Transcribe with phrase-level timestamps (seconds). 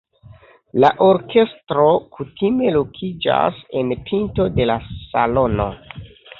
[0.83, 1.85] La orkestro
[2.17, 5.73] kutime lokiĝas en pinto de la salono.